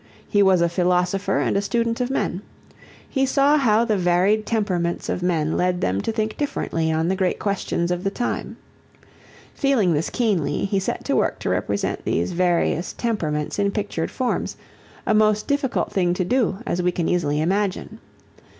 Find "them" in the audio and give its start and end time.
5.79-6.01